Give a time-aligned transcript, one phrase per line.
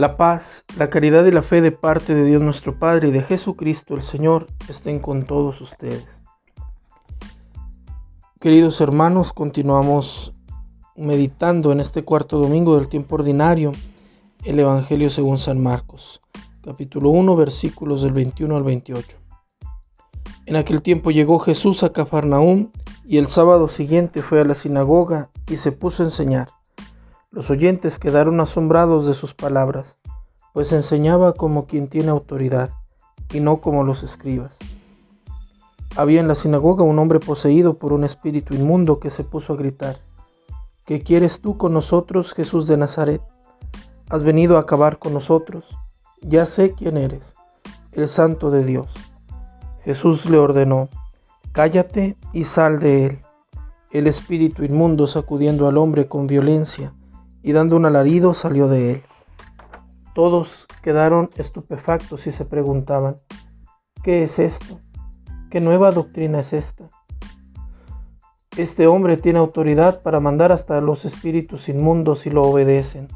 [0.00, 3.22] La paz, la caridad y la fe de parte de Dios nuestro Padre y de
[3.22, 6.22] Jesucristo el Señor estén con todos ustedes.
[8.40, 10.32] Queridos hermanos, continuamos
[10.96, 13.72] meditando en este cuarto domingo del tiempo ordinario
[14.44, 16.22] el Evangelio según San Marcos,
[16.62, 19.18] capítulo 1, versículos del 21 al 28.
[20.46, 22.70] En aquel tiempo llegó Jesús a Cafarnaúm
[23.04, 26.48] y el sábado siguiente fue a la sinagoga y se puso a enseñar.
[27.32, 29.98] Los oyentes quedaron asombrados de sus palabras,
[30.52, 32.70] pues enseñaba como quien tiene autoridad
[33.32, 34.58] y no como los escribas.
[35.94, 39.56] Había en la sinagoga un hombre poseído por un espíritu inmundo que se puso a
[39.56, 39.96] gritar,
[40.84, 43.22] ¿Qué quieres tú con nosotros, Jesús de Nazaret?
[44.08, 45.78] ¿Has venido a acabar con nosotros?
[46.20, 47.36] Ya sé quién eres,
[47.92, 48.92] el santo de Dios.
[49.84, 50.88] Jesús le ordenó,
[51.52, 53.22] Cállate y sal de él.
[53.92, 56.92] El espíritu inmundo sacudiendo al hombre con violencia,
[57.42, 59.02] y dando un alarido salió de él.
[60.14, 63.16] Todos quedaron estupefactos y se preguntaban,
[64.02, 64.80] ¿qué es esto?
[65.50, 66.88] ¿Qué nueva doctrina es esta?
[68.56, 73.08] Este hombre tiene autoridad para mandar hasta los espíritus inmundos y lo obedecen.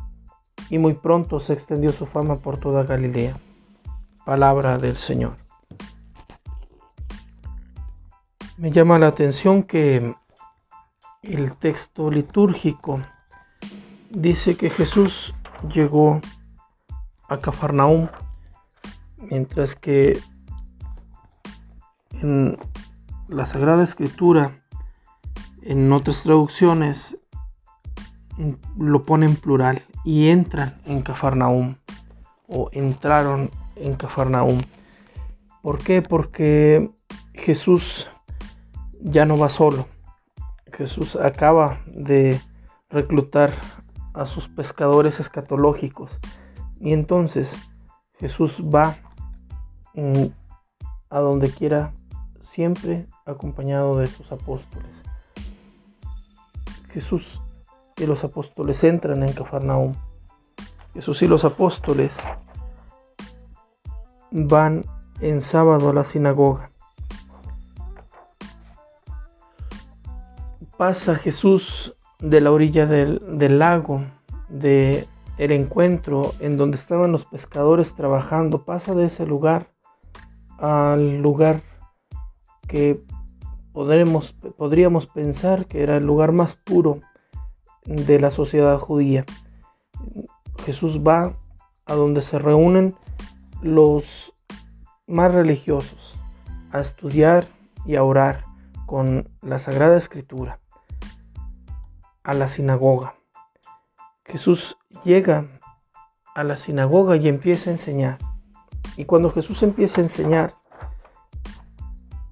[0.71, 3.37] Y muy pronto se extendió su fama por toda Galilea.
[4.25, 5.37] Palabra del Señor.
[8.57, 10.15] Me llama la atención que
[11.23, 13.01] el texto litúrgico
[14.15, 15.35] dice que Jesús
[15.69, 16.21] llegó
[17.29, 18.09] a Cafarnaúm,
[19.19, 20.19] mientras que
[22.23, 22.57] en
[23.29, 24.63] la Sagrada Escritura,
[25.63, 27.19] en otras traducciones,
[28.79, 31.77] lo pone en plural y entran en Cafarnaúm
[32.47, 34.61] o entraron en Cafarnaúm.
[35.63, 36.03] ¿Por qué?
[36.03, 36.91] Porque
[37.33, 38.09] Jesús
[39.01, 39.87] ya no va solo.
[40.73, 42.41] Jesús acaba de
[42.91, 43.55] reclutar
[44.15, 46.19] a sus pescadores escatológicos.
[46.81, 47.59] Y entonces
[48.19, 48.97] Jesús va
[49.95, 50.27] mm,
[51.11, 51.93] a donde quiera,
[52.41, 55.03] siempre acompañado de sus apóstoles.
[56.91, 57.43] Jesús
[57.97, 59.95] y los apóstoles entran en Cafarnaúm.
[60.95, 62.23] Jesús y los apóstoles
[64.31, 64.85] van
[65.21, 66.71] en sábado a la sinagoga.
[70.77, 74.03] Pasa Jesús de la orilla del, lago,
[74.49, 79.69] de el encuentro en donde estaban los pescadores trabajando, pasa de ese lugar
[80.59, 81.63] al lugar
[82.67, 83.05] que
[83.73, 87.01] podremos, podríamos pensar que era el lugar más puro
[87.85, 89.27] de la sociedad judía.
[90.65, 91.37] Jesús va
[91.85, 92.95] a donde se reúnen
[93.61, 94.33] los
[95.07, 96.19] más religiosos
[96.73, 97.49] a estudiar
[97.85, 98.45] y a orar
[98.87, 100.64] con la Sagrada Escritura
[102.25, 103.15] a la sinagoga.
[104.25, 105.61] Jesús llega
[106.35, 108.19] a la sinagoga y empieza a enseñar.
[108.97, 110.55] Y cuando Jesús empieza a enseñar,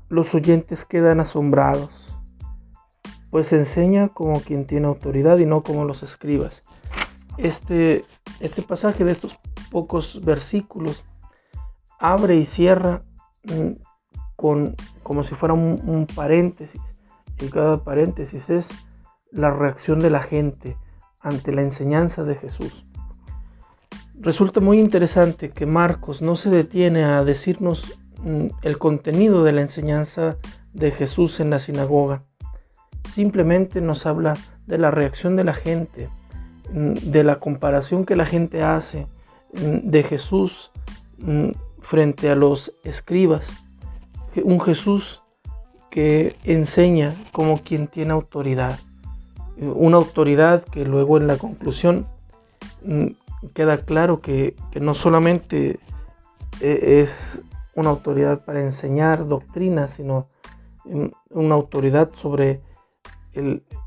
[0.08, 2.18] los oyentes quedan asombrados,
[3.30, 6.62] pues enseña como quien tiene autoridad y no como los escribas.
[7.38, 8.04] Este,
[8.40, 9.38] este pasaje de estos
[9.70, 11.04] pocos versículos
[11.98, 13.04] abre y cierra
[13.44, 13.82] mm,
[14.36, 16.82] con, como si fuera un, un paréntesis.
[17.40, 18.70] Y cada paréntesis es
[19.32, 20.76] la reacción de la gente
[21.20, 22.86] ante la enseñanza de Jesús.
[24.14, 29.62] Resulta muy interesante que Marcos no se detiene a decirnos mm, el contenido de la
[29.62, 30.36] enseñanza
[30.72, 32.22] de Jesús en la sinagoga.
[33.14, 34.34] Simplemente nos habla
[34.66, 36.08] de la reacción de la gente,
[36.72, 39.06] mm, de la comparación que la gente hace
[39.54, 40.70] mm, de Jesús
[41.80, 43.48] frente a los escribas.
[44.42, 45.22] Un Jesús
[45.90, 48.78] que enseña como quien tiene autoridad
[49.62, 52.06] una autoridad que luego en la conclusión
[52.84, 53.06] mm,
[53.54, 55.78] queda claro que, no solamente
[56.60, 57.42] e, es
[57.74, 60.28] una autoridad para enseñar doctrina, sino
[60.84, 62.60] mm, una autoridad sobre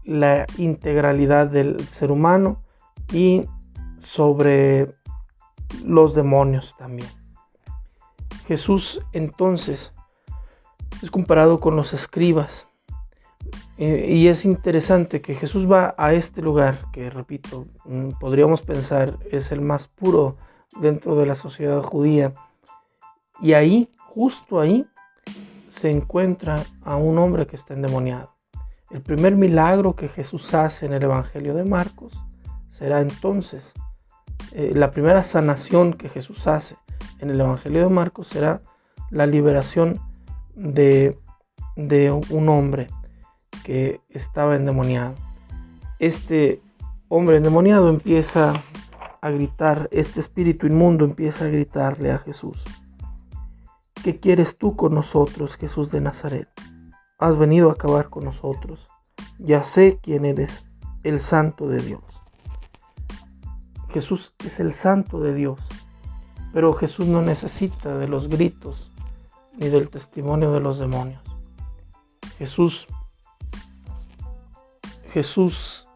[0.04, 2.64] la integralidad del ser humano
[3.14, 3.46] y
[4.00, 4.96] sobre
[5.84, 7.10] los demonios también.
[8.48, 9.94] Jesús entonces
[11.02, 12.68] es comparado con los escribas
[13.78, 19.18] eh, y es interesante que Jesús va a este lugar, que repito, mm, podríamos pensar
[19.32, 20.38] es el más puro
[20.80, 22.34] dentro de la sociedad judía.
[23.42, 24.88] Y ahí, justo ahí,
[25.70, 28.34] se encuentra a un hombre que está endemoniado.
[28.92, 32.14] El primer milagro que Jesús hace en el Evangelio de Marcos
[32.70, 33.74] será entonces,
[34.54, 36.78] eh, la primera sanación que Jesús hace
[37.20, 38.62] en el Evangelio de Marcos será
[39.10, 40.00] la liberación
[40.56, 41.20] de,
[41.76, 42.88] de un hombre
[43.66, 45.16] que estaba endemoniado.
[45.98, 46.62] Este
[47.08, 48.54] hombre endemoniado empieza
[49.22, 52.64] a gritar, este espíritu inmundo empieza a gritarle a Jesús.
[54.04, 56.48] ¿Qué quieres tú con nosotros, Jesús de Nazaret?
[57.18, 58.88] Has venido a acabar con nosotros.
[59.40, 60.68] Ya sé quién eres,
[61.04, 62.04] el santo de Dios.
[63.90, 65.70] Jesús es el santo de Dios,
[66.54, 68.92] pero Jesús no necesita de los gritos
[69.58, 71.24] ni del testimonio de los demonios.
[72.38, 72.88] Jesús
[75.16, 75.88] Jesús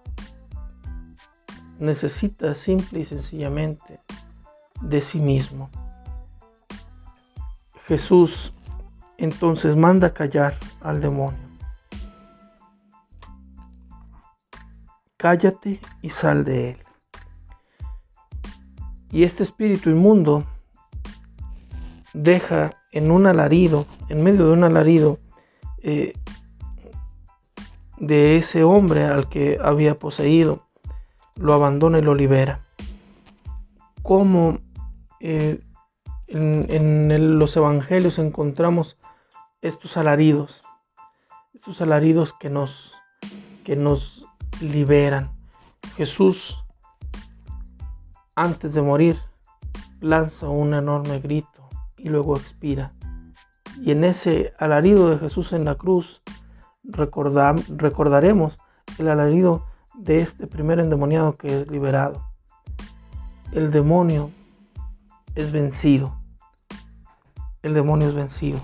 [1.77, 4.00] necesita simple y sencillamente
[4.81, 5.69] de sí mismo.
[7.86, 8.54] Jesús
[9.18, 11.38] entonces manda callar al demonio.
[15.18, 16.77] Cállate y sal de él.
[19.12, 20.45] Y este espíritu inmundo
[22.13, 25.19] deja en un alarido, en medio de un alarido,
[25.83, 26.13] eh,
[28.00, 30.63] de ese hombre al que había poseído,
[31.36, 32.62] lo abandona y lo libera.
[34.01, 34.60] Como
[35.19, 35.62] eh,
[36.28, 38.98] en, los evangelios encontramos
[39.62, 40.62] estos alaridos,
[41.54, 42.94] estos alaridos que nos,
[43.63, 44.25] que nos
[44.62, 45.31] liberan.
[45.96, 46.57] Jesús,
[48.36, 49.19] antes de morir,
[50.00, 51.68] lanza un enorme grito
[51.98, 52.94] y luego expira.
[53.81, 56.22] Y en ese alarido de Jesús en la cruz,
[56.91, 58.57] recordaremos
[58.97, 59.65] el alarido
[59.95, 62.24] de este primer endemoniado que es liberado.
[63.51, 64.31] El demonio
[65.36, 66.15] es vencido.
[67.62, 68.62] El demonio es vencido.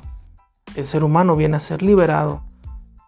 [0.75, 2.43] El ser humano viene a ser liberado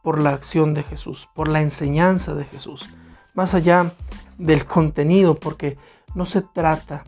[0.04, 2.94] por la acción de Jesús, por la enseñanza de Jesús.
[3.34, 3.92] Más allá
[4.38, 5.78] del contenido, porque
[6.16, 7.04] no se trata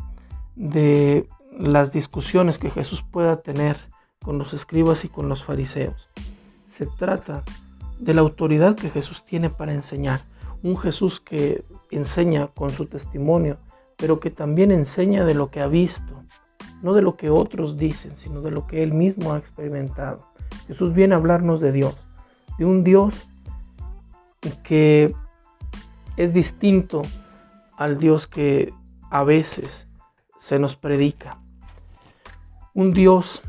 [0.56, 1.28] de
[1.58, 3.78] las discusiones que Jesús pueda tener
[4.24, 6.10] con los escribas y con los fariseos.
[6.68, 7.44] Se trata
[8.00, 10.22] de la autoridad que Jesús tiene para enseñar.
[10.64, 13.58] Un Jesús que enseña con su testimonio,
[13.98, 16.24] pero que también enseña de lo que ha visto,
[16.82, 20.30] no de lo que otros dicen, sino de lo que él mismo ha experimentado.
[20.68, 21.96] Jesús viene a hablarnos de Dios,
[22.58, 23.26] de un Dios
[24.64, 25.14] que
[26.16, 27.02] es distinto
[27.76, 28.74] al Dios que
[29.10, 29.88] a veces
[30.40, 31.40] se nos predica.
[32.74, 33.42] Un Dios,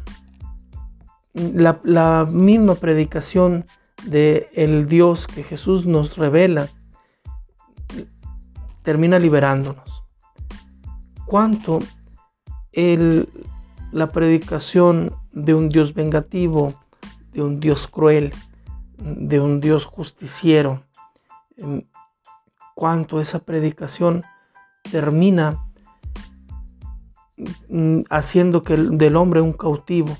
[1.35, 3.64] la, la misma predicación
[4.06, 6.69] de el Dios que Jesús nos revela
[8.82, 9.88] termina liberándonos.
[11.26, 11.81] Cuánto
[12.73, 13.29] el,
[13.93, 16.75] la predicación de un Dios vengativo,
[17.32, 18.32] de un Dios cruel,
[18.99, 20.82] de un Dios justiciero,
[21.56, 21.82] em,
[22.75, 24.25] cuánto esa predicación
[24.91, 25.58] termina
[27.69, 30.17] mm, haciendo que del hombre un cautivo.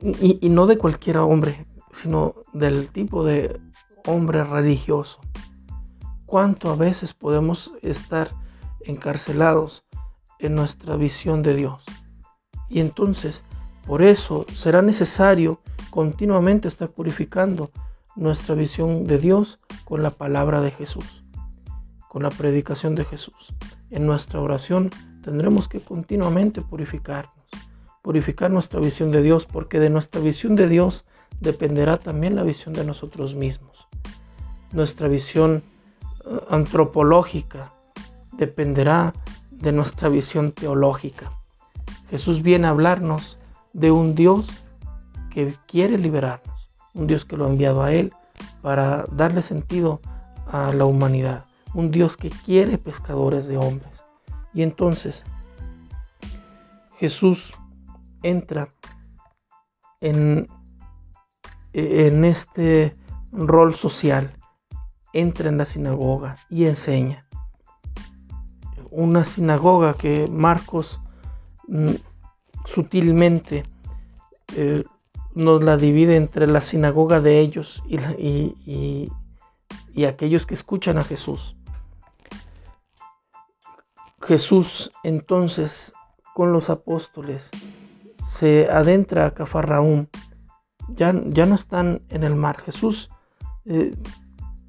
[0.00, 3.58] Y, y no de cualquier hombre, sino del tipo de
[4.06, 5.18] hombre religioso.
[6.26, 8.30] Cuánto a veces podemos estar
[8.80, 9.84] encarcelados
[10.38, 11.82] en nuestra visión de Dios.
[12.68, 13.42] Y entonces,
[13.86, 15.60] por eso será necesario
[15.90, 17.70] continuamente estar purificando
[18.14, 21.24] nuestra visión de Dios con la palabra de Jesús,
[22.08, 23.54] con la predicación de Jesús.
[23.88, 24.90] En nuestra oración
[25.22, 27.46] tendremos que continuamente purificarnos,
[28.02, 31.05] purificar nuestra visión de Dios, porque de nuestra visión de Dios
[31.40, 33.86] dependerá también la visión de nosotros mismos.
[34.72, 35.62] Nuestra visión
[36.24, 37.72] eh, antropológica
[38.32, 39.12] dependerá
[39.50, 41.32] de nuestra visión teológica.
[42.10, 43.38] Jesús viene a hablarnos
[43.72, 44.46] de un Dios
[45.30, 48.12] que quiere liberarnos, un Dios que lo ha enviado a Él
[48.62, 50.00] para darle sentido
[50.50, 53.92] a la humanidad, un Dios que quiere pescadores de hombres.
[54.54, 55.24] Y entonces
[56.98, 57.52] Jesús
[58.22, 58.68] entra
[60.00, 60.48] en
[61.78, 62.96] en este
[63.32, 64.32] rol social,
[65.12, 67.26] entra en la sinagoga y enseña.
[68.90, 70.98] Una sinagoga que Marcos
[71.68, 71.96] mm,
[72.64, 73.62] sutilmente
[74.56, 74.84] eh,
[75.34, 79.12] nos la divide entre la sinagoga de ellos y,
[79.92, 81.56] y aquellos que escuchan a Jesús.
[84.22, 85.92] Jesús entonces
[86.34, 87.50] con los apóstoles
[88.32, 90.06] se adentra a Cafarraúm
[90.88, 92.60] ya, no están en el mar.
[92.60, 93.10] Jesús
[93.64, 93.94] eh,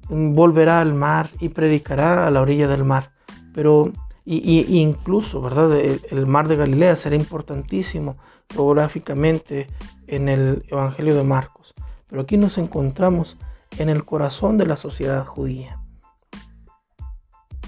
[0.08, 3.12] volverá al mar y predicará a la orilla del mar.
[3.54, 3.92] Pero,
[4.24, 5.76] y, incluso, ¿verdad?
[5.76, 8.16] El, mar de Galilea será importantísimo
[8.48, 9.66] geográficamente
[10.06, 11.74] en el Evangelio de Marcos.
[12.08, 13.36] Pero aquí nos encontramos
[13.78, 15.80] en el corazón de la sociedad judía.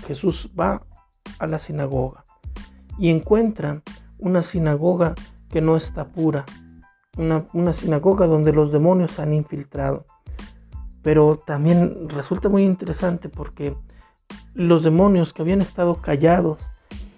[0.06, 0.82] Jesús va
[1.38, 2.24] a la sinagoga
[2.98, 3.82] y encuentra
[4.18, 5.14] una sinagoga
[5.48, 6.44] que no está pura,
[7.16, 10.06] una, sinagoga donde los demonios han infiltrado.
[11.02, 13.76] Pero también resulta muy interesante porque
[14.54, 16.58] los demonios que habían estado callados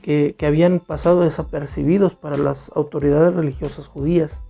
[0.02, 4.40] que, habían pasado desapercibidos para las autoridades religiosas judías.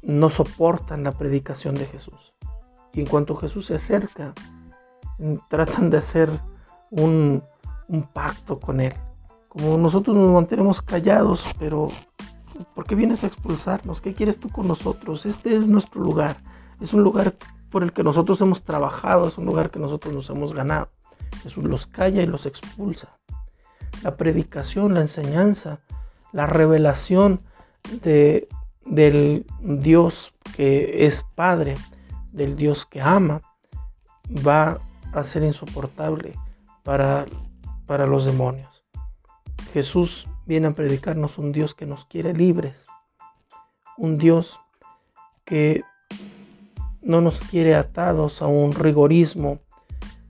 [0.00, 2.32] No soportan la predicación de Jesús.
[2.92, 4.32] Y en cuanto Jesús se acerca,
[5.48, 6.30] tratan de hacer
[6.90, 7.42] un,
[7.88, 8.92] un pacto con Él.
[9.48, 11.88] Como nosotros nos mantenemos callados, pero
[12.74, 14.00] ¿por qué vienes a expulsarnos?
[14.00, 15.26] ¿Qué quieres tú con nosotros?
[15.26, 16.38] Este es nuestro lugar.
[16.80, 17.34] Es un lugar
[17.70, 20.90] por el que nosotros hemos trabajado, es un lugar que nosotros nos hemos ganado.
[21.42, 23.16] Jesús los calla y los expulsa.
[24.02, 25.80] La predicación, la enseñanza,
[26.32, 27.40] la revelación
[28.02, 28.48] de,
[28.84, 31.74] del Dios que es Padre,
[32.32, 33.42] del Dios que ama,
[34.46, 34.80] va
[35.12, 36.34] a ser insoportable
[36.82, 37.26] para,
[37.86, 38.84] para los demonios.
[39.72, 42.84] Jesús viene a predicarnos un Dios que nos quiere libres,
[43.96, 44.60] un Dios
[45.46, 45.82] que
[47.00, 49.60] no nos quiere atados a un rigorismo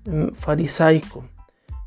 [0.05, 1.25] mm, farisaico,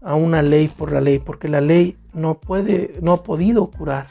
[0.01, 4.07] a una ley por la ley, porque la ley no puede, no ha podido curar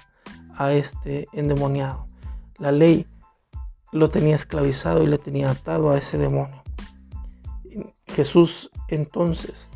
[0.56, 2.06] a este endemoniado.
[2.56, 3.06] La ley
[3.92, 6.62] lo tenía esclavizado y le tenía atado a ese demonio.
[8.06, 9.68] Jesús entonces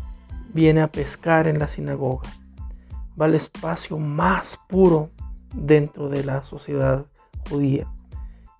[0.55, 2.31] viene a pescar en la sinagoga.
[3.21, 5.11] Va al espacio más puro
[5.55, 7.07] dentro de la sociedad
[7.49, 7.87] judía.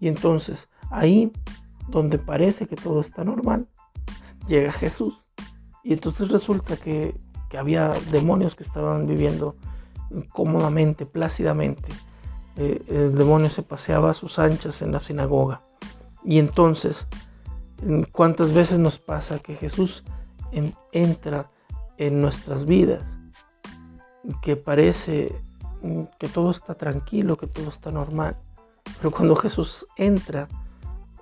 [0.01, 1.33] Y entonces ahí
[1.89, 3.67] donde parece que todo está normal,
[4.47, 5.25] llega Jesús.
[5.83, 7.15] Y entonces resulta que,
[7.59, 9.57] había demonios que estaban viviendo
[10.33, 11.89] cómodamente, plácidamente.
[12.57, 15.63] Eh, el demonio se paseaba a sus anchas en la sinagoga.
[16.25, 17.07] Y entonces,
[18.13, 20.05] ¿cuántas veces nos pasa que Jesús
[20.93, 21.51] entra
[21.97, 23.03] en nuestras vidas?
[24.43, 25.35] Que parece
[25.83, 28.37] mm, que todo está tranquilo, que todo está normal.
[28.99, 30.49] Pero cuando Jesús entra,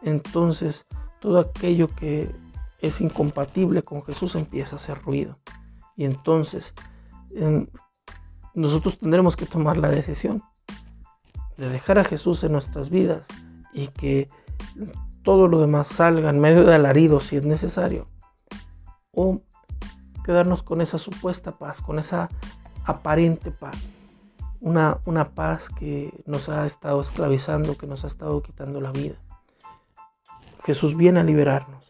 [0.02, 0.86] entonces
[1.20, 2.30] todo aquello que
[2.80, 5.36] es incompatible con Jesús empieza a hacer ruido.
[5.96, 6.74] Y entonces
[8.54, 10.42] nosotros tendremos que tomar la decisión
[11.56, 13.26] de dejar a Jesús en nuestras vidas
[13.72, 14.28] y que
[15.22, 18.08] todo lo demás salga en medio de alarido si es necesario.
[19.12, 19.40] O
[20.24, 22.28] quedarnos con esa supuesta paz, con esa
[22.86, 23.76] aparente paz.
[24.60, 29.16] Una, una paz que nos ha estado esclavizando, que nos ha estado quitando la vida.
[30.64, 31.84] Jesús viene a liberarnos.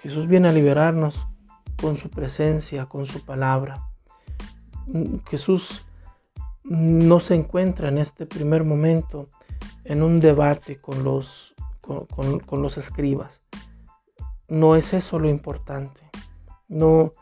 [0.00, 1.18] Jesús viene a liberarnos
[1.80, 3.84] con su presencia, con su palabra.
[5.26, 5.86] Jesús
[6.64, 9.28] no se encuentra en este primer momento
[9.84, 13.40] en un debate con los, con, los escribas.
[14.48, 16.00] No es eso lo importante.
[16.68, 17.12] No,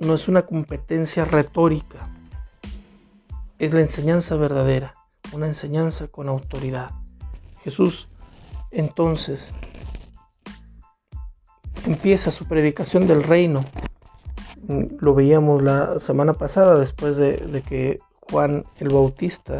[0.00, 2.08] no es una competencia retórica.
[3.58, 4.94] Es la enseñanza verdadera,
[5.32, 6.90] una enseñanza con autoridad.
[7.62, 8.08] Jesús
[8.70, 9.52] entonces
[11.86, 13.62] empieza su predicación del reino.
[15.00, 17.98] Lo veíamos la semana pasada después de, que
[18.30, 19.58] Juan el Bautista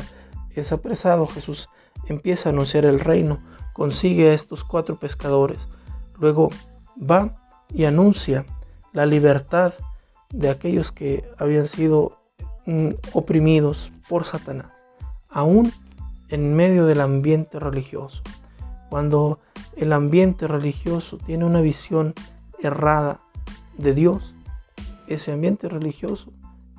[0.54, 1.26] es apresado.
[1.26, 1.68] Jesús
[2.06, 3.40] empieza a anunciar el reino,
[3.72, 5.58] consigue a estos cuatro pescadores.
[6.18, 6.50] Luego
[6.98, 7.36] va
[7.72, 8.44] y anuncia
[8.92, 9.74] la libertad
[10.30, 12.18] de aquellos que habían sido
[12.66, 14.72] mm, oprimidos por Satanás,
[15.28, 15.72] aún
[16.28, 18.22] en medio del ambiente religioso.
[18.88, 19.38] Cuando
[19.76, 22.14] el ambiente religioso tiene una visión
[22.60, 23.20] errada
[23.78, 24.34] de Dios,
[25.06, 26.32] ese ambiente religioso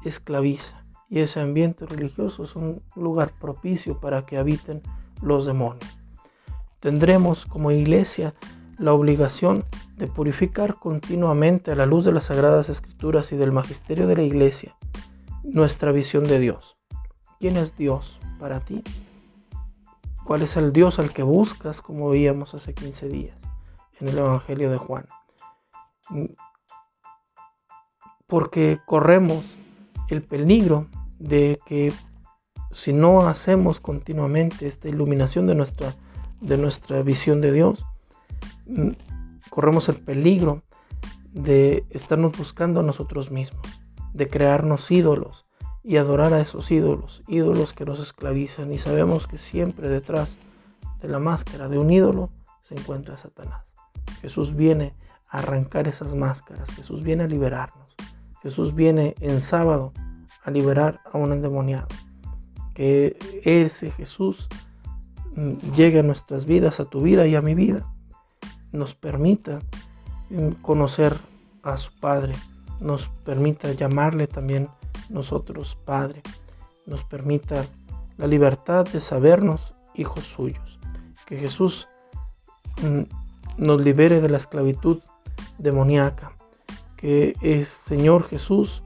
[0.03, 4.81] esclaviza y ese ambiente religioso es un lugar propicio para que habiten
[5.21, 5.97] los demonios.
[6.79, 8.33] Tendremos como iglesia
[8.77, 9.65] la obligación
[9.95, 14.23] de purificar continuamente a la luz de las sagradas escrituras y del magisterio de la
[14.23, 14.75] iglesia
[15.43, 16.77] nuestra visión de Dios.
[17.39, 18.83] ¿Quién es Dios para ti?
[20.27, 23.37] cuál es el Dios al que buscas, como veíamos hace 15 días
[24.01, 25.07] en el Evangelio de Juan.
[28.27, 29.45] Porque corremos
[30.09, 31.93] el peligro de que
[32.73, 35.95] si no hacemos continuamente esta iluminación de nuestra,
[36.41, 37.85] de nuestra visión de Dios,
[39.49, 40.63] corremos el peligro
[41.31, 43.65] de estarnos buscando a nosotros mismos,
[44.13, 45.47] de crearnos ídolos,
[45.87, 50.35] y adorar a esos ídolos, ídolos que nos esclavizan y sabemos que siempre detrás
[51.01, 53.63] de la máscara de un ídolo se encuentra Satanás.
[54.19, 54.93] Jesús viene
[55.29, 57.95] a arrancar esas máscaras, Jesús viene a liberarnos,
[58.43, 59.93] Jesús viene en sábado
[60.43, 61.87] a liberar a un endemoniado.
[62.73, 64.49] Que ese Jesús
[65.37, 67.89] mm, llegue a nuestras vidas, a tu vida y a mi vida,
[68.71, 69.59] nos permita
[70.29, 71.19] mm, conocer
[71.63, 72.33] a su Padre,
[72.79, 74.69] nos permita llamarle también
[75.09, 76.21] nosotros, Padre,
[76.85, 77.65] nos permita
[78.17, 80.79] la libertad de sabernos hijos suyos.
[81.25, 81.87] Que Jesús
[82.81, 83.03] mm,
[83.57, 85.01] nos libere de la esclavitud
[85.57, 86.33] demoníaca.
[86.95, 88.83] Que el Señor Jesús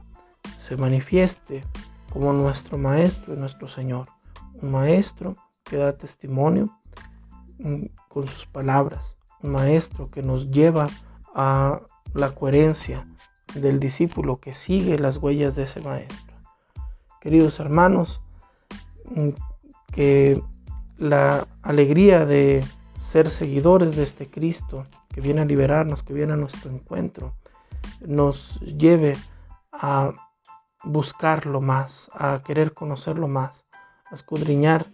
[0.58, 1.64] se manifieste
[2.12, 4.08] como nuestro Maestro y nuestro Señor.
[4.60, 5.34] Un Maestro
[5.64, 6.68] que da testimonio
[7.58, 9.16] mm, con sus palabras.
[9.42, 10.86] Maestro que nos lleva
[11.34, 11.80] a
[12.14, 13.06] la coherencia
[13.54, 16.36] del discípulo que sigue las huellas de ese Maestro.
[17.20, 18.20] Queridos hermanos,
[19.14, 19.30] mm,
[19.92, 20.42] que
[20.98, 22.64] la alegría de
[22.98, 27.34] ser seguidores de este Cristo que viene a liberarnos, que viene a nuestro encuentro,
[28.00, 29.16] nos lleve
[29.72, 30.12] a
[30.84, 33.64] buscarlo más, a querer conocerlo más,
[34.10, 34.90] a escudriñar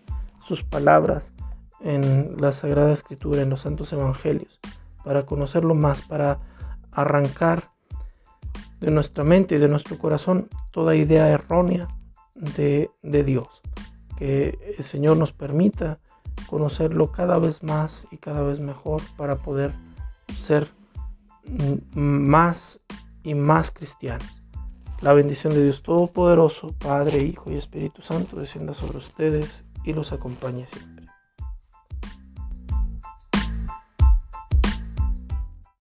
[0.46, 1.32] sus palabras
[1.80, 4.58] en la Sagrada Escritura, en los Santos Evangelios,
[5.04, 6.40] para conocerlo más, para
[6.92, 7.70] arrancar
[8.80, 11.88] de nuestra mente y de nuestro corazón toda idea errónea
[12.34, 13.48] de, de Dios.
[14.16, 15.98] Que el Señor nos permita
[16.48, 19.74] conocerlo cada vez más y cada vez mejor para poder
[20.44, 20.68] ser
[21.94, 22.80] más
[23.22, 24.42] y más cristianos.
[25.00, 30.12] La bendición de Dios Todopoderoso, Padre, Hijo y Espíritu Santo, descienda sobre ustedes y los
[30.12, 30.97] acompañe siempre.